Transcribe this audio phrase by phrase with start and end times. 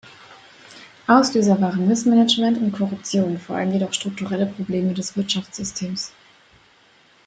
[1.05, 6.11] Auslöser waren Missmanagement und Korruption, vor allem jedoch strukturelle Probleme des Wirtschaftssystems.